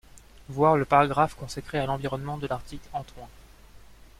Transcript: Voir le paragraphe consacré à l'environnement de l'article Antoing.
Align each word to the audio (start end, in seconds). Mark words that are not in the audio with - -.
Voir 0.49 0.77
le 0.77 0.85
paragraphe 0.85 1.35
consacré 1.35 1.77
à 1.77 1.85
l'environnement 1.85 2.37
de 2.39 2.47
l'article 2.47 2.87
Antoing. 2.91 3.27